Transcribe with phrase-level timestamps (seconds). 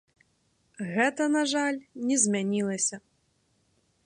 [0.95, 1.77] Гэта, на жаль,
[2.09, 2.95] не змянілася.